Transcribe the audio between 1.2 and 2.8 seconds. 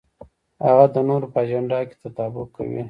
په اجنډا کې تطابق کوي.